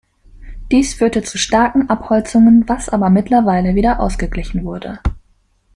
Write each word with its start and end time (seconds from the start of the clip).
Dies 0.71 0.95
führte 0.95 1.21
zu 1.21 1.37
starken 1.37 1.87
Abholzungen, 1.91 2.63
was 2.67 2.89
aber 2.89 3.11
mittlerweile 3.11 3.75
wieder 3.75 3.99
ausgeglichen 3.99 4.65
wurde. 4.65 4.99